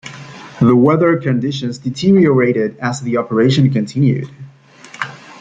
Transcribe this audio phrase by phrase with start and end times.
[0.59, 4.31] The weather conditions deteriorated as the operation continued.